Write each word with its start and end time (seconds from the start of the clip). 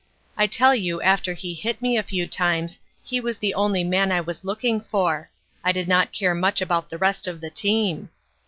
I 0.35 0.47
tell 0.47 0.73
you 0.73 0.99
after 1.03 1.35
he 1.35 1.53
hit 1.53 1.79
me 1.79 1.95
a 1.95 2.01
few 2.01 2.25
times 2.27 2.79
he 3.03 3.19
was 3.19 3.37
the 3.37 3.53
only 3.53 3.83
man 3.83 4.11
I 4.11 4.19
was 4.19 4.43
looking 4.43 4.81
for; 4.89 5.29
I 5.63 5.71
did 5.71 5.87
not 5.87 6.11
care 6.11 6.33
much 6.33 6.59
about 6.59 6.89
the 6.89 6.97
rest 6.97 7.27
of 7.27 7.39
the 7.39 7.51
team. 7.51 8.09